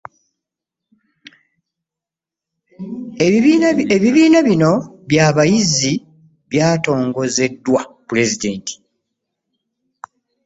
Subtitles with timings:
[3.95, 4.71] Ebibiina bino
[5.11, 5.93] eby'abayizi
[6.51, 8.73] byatongozeddwa Pulezidenti